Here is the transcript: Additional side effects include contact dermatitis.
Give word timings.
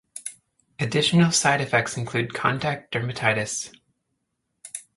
Additional 0.79 1.31
side 1.31 1.61
effects 1.61 1.95
include 1.95 2.33
contact 2.33 2.91
dermatitis. 2.91 3.71